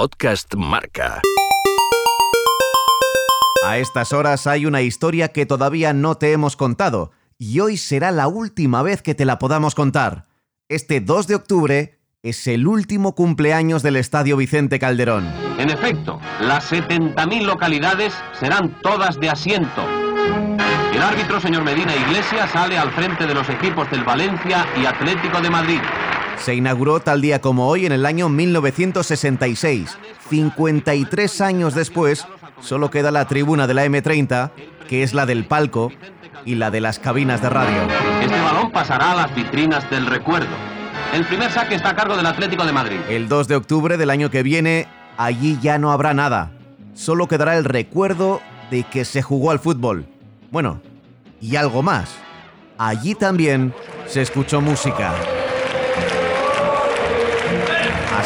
[0.00, 1.20] podcast Marca.
[3.66, 8.10] A estas horas hay una historia que todavía no te hemos contado y hoy será
[8.10, 10.26] la última vez que te la podamos contar.
[10.70, 15.30] Este 2 de octubre es el último cumpleaños del Estadio Vicente Calderón.
[15.58, 19.86] En efecto, las 70.000 localidades serán todas de asiento.
[20.94, 25.42] El árbitro, señor Medina Iglesias, sale al frente de los equipos del Valencia y Atlético
[25.42, 25.80] de Madrid.
[26.40, 29.96] Se inauguró tal día como hoy en el año 1966.
[30.30, 32.26] 53 años después,
[32.60, 34.50] solo queda la tribuna de la M30,
[34.88, 35.92] que es la del palco,
[36.44, 37.82] y la de las cabinas de radio.
[38.22, 40.48] Este balón pasará a las vitrinas del recuerdo.
[41.12, 43.00] El primer saque está a cargo del Atlético de Madrid.
[43.08, 44.86] El 2 de octubre del año que viene,
[45.18, 46.52] allí ya no habrá nada.
[46.94, 50.06] Solo quedará el recuerdo de que se jugó al fútbol.
[50.50, 50.80] Bueno,
[51.40, 52.14] y algo más.
[52.78, 53.74] Allí también
[54.06, 55.12] se escuchó música.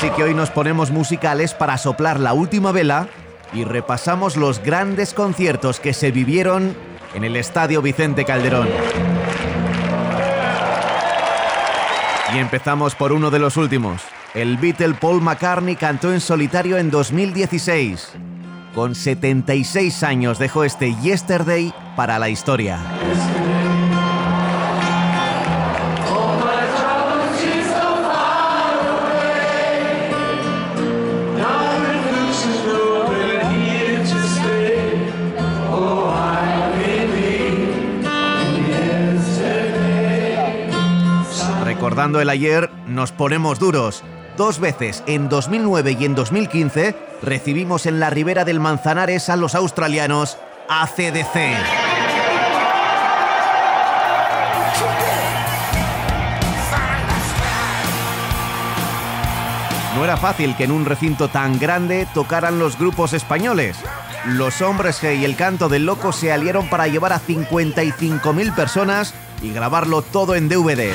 [0.00, 3.08] Así que hoy nos ponemos musicales para soplar la última vela
[3.52, 6.74] y repasamos los grandes conciertos que se vivieron
[7.12, 8.66] en el Estadio Vicente Calderón.
[12.34, 14.00] Y empezamos por uno de los últimos.
[14.32, 18.12] El Beatle Paul McCartney cantó en solitario en 2016.
[18.74, 22.78] Con 76 años dejó este Yesterday para la historia.
[41.80, 44.04] Recordando el ayer, nos ponemos duros.
[44.36, 49.54] Dos veces, en 2009 y en 2015, recibimos en la ribera del Manzanares a los
[49.54, 50.36] australianos
[50.68, 51.36] ACDC.
[59.96, 63.78] No era fácil que en un recinto tan grande tocaran los grupos españoles.
[64.26, 69.14] Los hombres G y el canto del loco se aliaron para llevar a 55.000 personas
[69.40, 70.92] y grabarlo todo en DVD.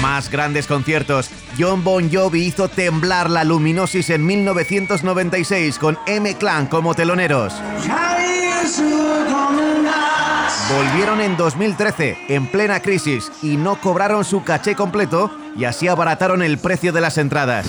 [0.00, 1.30] Más grandes conciertos.
[1.58, 7.54] John Bon Jovi hizo temblar la Luminosis en 1996 con M Clan como teloneros.
[10.74, 16.42] Volvieron en 2013, en plena crisis, y no cobraron su caché completo y así abarataron
[16.42, 17.66] el precio de las entradas.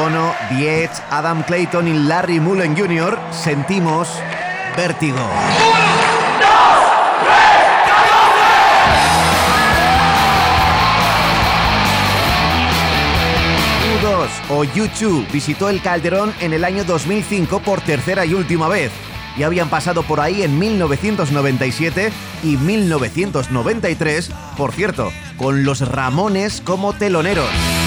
[0.00, 3.18] Bono, The Adam Clayton y Larry Mullen Jr.
[3.32, 4.08] sentimos
[4.74, 5.18] vértigo.
[14.00, 18.90] U2 o U2 visitó el Calderón en el año 2005 por tercera y última vez.
[19.36, 22.10] Ya habían pasado por ahí en 1997
[22.42, 27.79] y 1993, por cierto, con los Ramones como teloneros.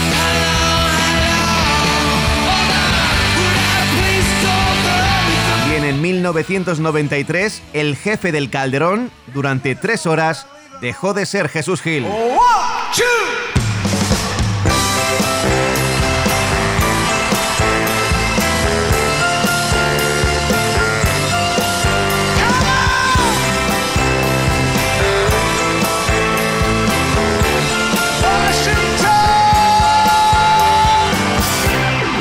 [6.34, 10.48] 1993, el jefe del Calderón, durante tres horas,
[10.82, 12.06] dejó de ser Jesús Gil.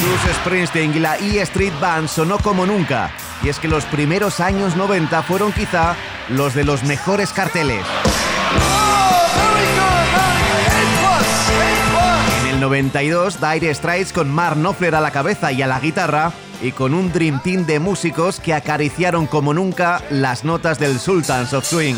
[0.00, 3.10] Bruce Springsteen y la E Street Band sonó como nunca.
[3.44, 5.96] Y es que los primeros años 90 fueron quizá
[6.28, 7.84] los de los mejores carteles.
[12.40, 16.32] En el 92, Dire Straits con Mark Knopfler a la cabeza y a la guitarra,
[16.62, 21.52] y con un Dream Team de músicos que acariciaron como nunca las notas del Sultans
[21.52, 21.96] of Swing.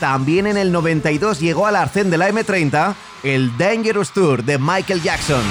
[0.00, 5.02] También en el 92 llegó al arcén de la M30 el Dangerous Tour de Michael
[5.02, 5.42] Jackson.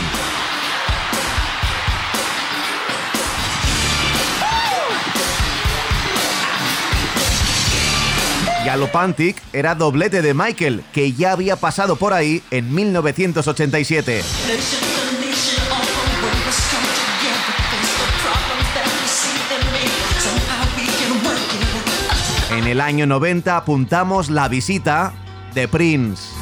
[8.66, 14.22] Galopantic era doblete de Michael, que ya había pasado por ahí en 1987.
[22.74, 25.14] El año 90 apuntamos la visita
[25.54, 26.34] de Prince.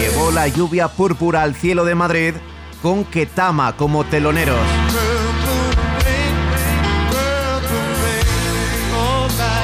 [0.00, 2.32] Llevó la lluvia púrpura al cielo de Madrid
[2.80, 4.56] con Ketama como teloneros.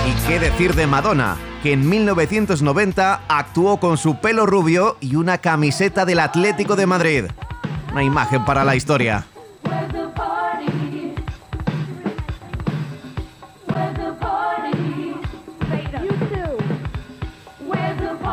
[0.07, 1.48] ¿Y qué decir de Madonna?
[1.63, 7.25] Que en 1990 actuó con su pelo rubio y una camiseta del Atlético de Madrid.
[7.93, 9.27] Una imagen para la historia.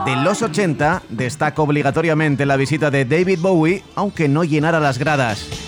[0.06, 5.65] De los 80 destaca obligatoriamente la visita de David Bowie, aunque no llenara las gradas.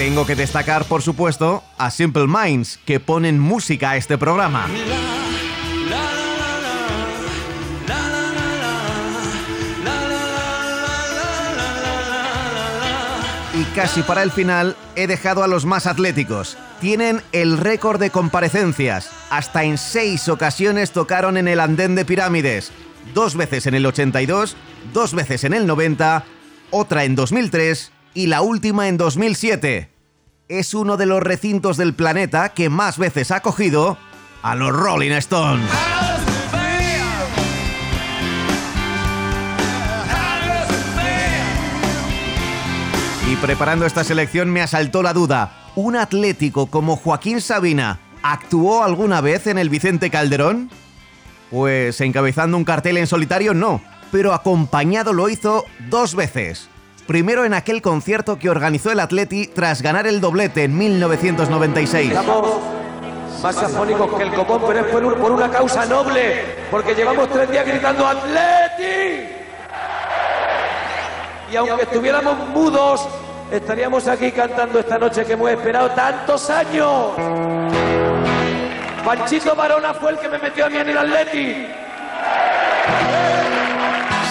[0.00, 4.66] Tengo que destacar, por supuesto, a Simple Minds, que ponen música a este programa.
[13.52, 16.56] Y casi para el final he dejado a los más atléticos.
[16.80, 19.10] Tienen el récord de comparecencias.
[19.28, 22.72] Hasta en seis ocasiones tocaron en el andén de pirámides.
[23.12, 24.56] Dos veces en el 82,
[24.94, 26.24] dos veces en el 90,
[26.70, 29.89] otra en 2003 y la última en 2007
[30.50, 33.96] es uno de los recintos del planeta que más veces ha acogido
[34.42, 35.64] a los Rolling Stones.
[43.30, 45.70] Y preparando esta selección me asaltó la duda.
[45.76, 50.68] ¿Un atlético como Joaquín Sabina actuó alguna vez en el Vicente Calderón?
[51.52, 53.80] Pues encabezando un cartel en solitario no,
[54.10, 56.68] pero acompañado lo hizo dos veces
[57.10, 62.12] primero en aquel concierto que organizó el Atleti tras ganar el doblete en 1996.
[62.12, 62.60] Estamos
[63.42, 67.66] más afónicos que el copón, pero es por, una causa noble, porque llevamos tres días
[67.66, 69.28] gritando Atleti.
[71.50, 73.08] Y aunque estuviéramos mudos,
[73.50, 77.14] estaríamos aquí cantando esta noche que hemos esperado tantos años.
[79.04, 81.79] Panchito Barona fue el que me metió a mí en el Atleti.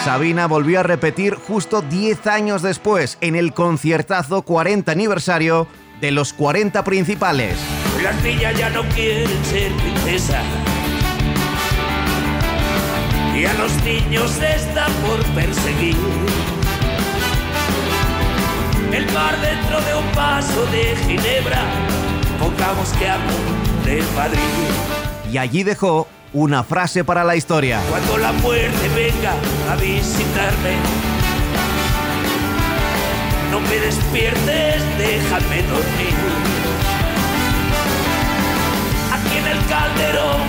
[0.04, 5.68] Sabina volvió a repetir justo 10 años después en el conciertazo 40 aniversario
[6.00, 7.58] de los 40 principales.
[8.02, 10.40] Las niñas ya no quieren ser princesa.
[13.36, 15.96] Y a los niños está por perseguir.
[18.92, 21.62] El mar dentro de un paso de Ginebra,
[22.38, 23.32] pongamos que hablo
[23.84, 24.40] de Madrid.
[25.30, 27.80] Y allí dejó una frase para la historia.
[27.88, 29.34] Cuando la muerte venga
[29.70, 30.76] a visitarme,
[33.50, 36.14] no me despiertes, déjame dormir.
[39.12, 40.40] Aquí en el calderón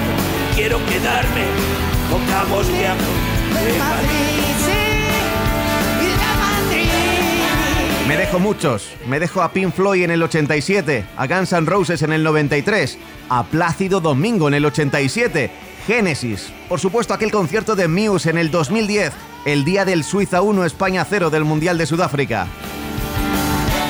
[0.56, 1.46] quiero quedarme,
[3.54, 4.42] de Madrid.
[8.08, 8.92] Me dejo muchos.
[9.08, 12.98] Me dejo a Pink Floyd en el 87, a Guns N' Roses en el 93,
[13.30, 15.50] a Plácido Domingo en el 87,
[15.86, 19.14] Génesis, por supuesto aquel concierto de Muse en el 2010,
[19.46, 22.48] el día del Suiza 1 España 0 del Mundial de Sudáfrica.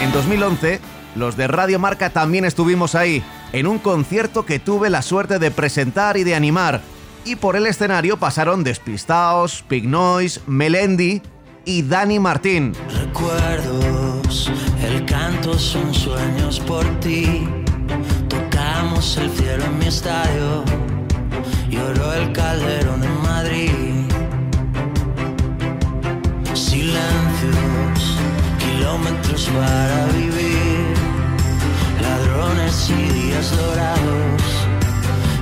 [0.01, 0.79] En 2011,
[1.15, 5.51] los de Radio Marca también estuvimos ahí, en un concierto que tuve la suerte de
[5.51, 6.81] presentar y de animar.
[7.25, 11.21] Y por el escenario pasaron Despistaos, Pig Noise, Melendi
[11.65, 12.73] y Dani Martín.
[12.99, 14.51] Recuerdos,
[14.83, 17.47] el canto son sueños por ti.
[18.29, 20.63] Tocamos el cielo en mi estadio,
[21.71, 23.71] lloró el calderón en Madrid.
[26.53, 28.17] Silencios,
[28.59, 30.93] kilómetros para vivir,
[32.01, 34.43] ladrones y días dorados,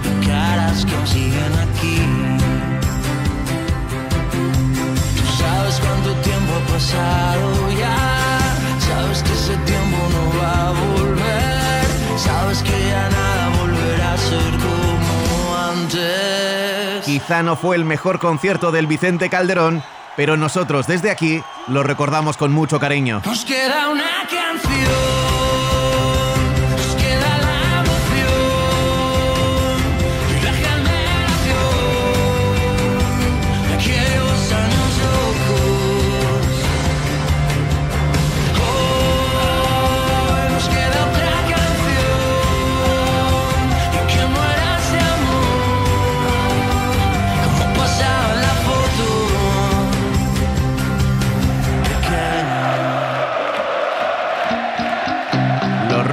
[0.08, 2.40] y caras que siguen aquí.
[5.78, 7.96] cuánto tiempo ha pasado ya.
[8.80, 11.39] Sabes que ese tiempo no va a volver.
[17.10, 19.82] Quizá no fue el mejor concierto del Vicente Calderón,
[20.16, 23.24] pero nosotros desde aquí lo recordamos con mucho cariño.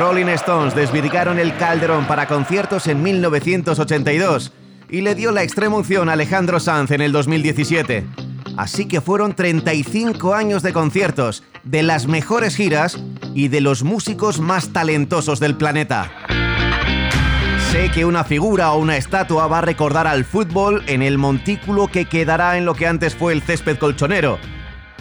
[0.06, 4.52] Rolling Stones desvirgaron el Calderón para conciertos en 1982
[4.88, 8.06] y le dio la extrema unción a Alejandro Sanz en el 2017.
[8.56, 13.02] Así que fueron 35 años de conciertos, de las mejores giras
[13.34, 16.12] y de los músicos más talentosos del planeta.
[17.72, 21.88] Sé que una figura o una estatua va a recordar al fútbol en el montículo
[21.88, 24.38] que quedará en lo que antes fue el césped colchonero,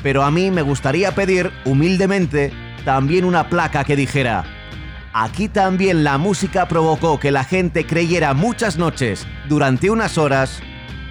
[0.02, 2.52] pero a mí me gustaría pedir, humildemente,
[2.86, 4.55] también una placa que dijera,
[5.16, 10.62] aquí también la música provocó que la gente creyera muchas noches, durante unas horas,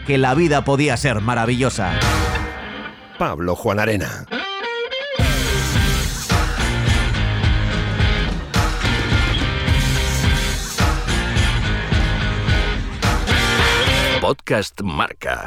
[0.06, 1.98] que la vida podía ser maravillosa.
[3.18, 4.26] Pablo Juan Arena.
[14.20, 15.46] Podcast Marca.